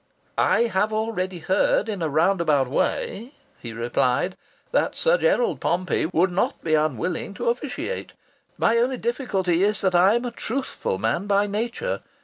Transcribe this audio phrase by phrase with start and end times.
[0.39, 4.35] "I have already heard, in a roundabout way," he replied,
[4.71, 8.13] "that Sir Gerald Pompey would not be unwilling to officiate.
[8.57, 12.01] My only difficulty is that I'm a truthful man by nature.